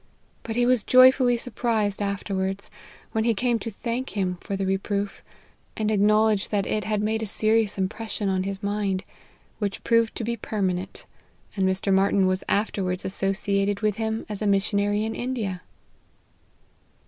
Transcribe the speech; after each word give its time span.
But 0.41 0.55
he 0.55 0.65
was 0.65 0.81
joyfully 0.81 1.37
surprised 1.37 2.01
after 2.01 2.33
wards, 2.33 2.71
when 3.11 3.23
he 3.23 3.35
came 3.35 3.59
to 3.59 3.69
thank 3.69 4.17
him 4.17 4.39
lor 4.49 4.57
the 4.57 4.65
reproof, 4.65 5.23
and 5.77 5.91
acknowledge 5.91 6.49
that 6.49 6.65
it 6.65 6.85
had 6.85 7.03
made 7.03 7.21
a 7.21 7.27
serious 7.27 7.77
im 7.77 7.83
LIFE 7.83 7.91
OF 7.91 7.97
HENRY 7.97 8.01
MARTYX. 8.09 8.17
19 8.19 8.25
pression 8.25 8.29
on 8.35 8.43
his 8.49 8.63
mind, 8.63 9.03
which 9.59 9.83
proved 9.83 10.15
to 10.15 10.23
be 10.23 10.35
perma 10.35 10.73
nent; 10.73 11.05
and 11.55 11.69
Mr. 11.69 11.93
Martyn 11.93 12.25
was 12.25 12.43
afterwards 12.49 13.05
associated 13.05 13.81
with 13.81 13.97
him 13.97 14.25
as 14.27 14.41
a 14.41 14.47
missionary 14.47 15.03
in 15.05 15.13
India. 15.13 15.61